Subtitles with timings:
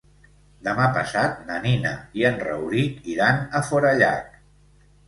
[0.67, 1.93] Demà passat na Nina
[2.23, 4.43] i en Rauric iran a Forallac.